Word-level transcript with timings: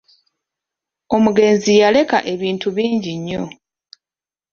Omugenzi 1.15 1.71
yaleka 1.81 2.17
ebintu 2.33 2.67
bingi 2.75 3.11
nnyo. 3.19 3.43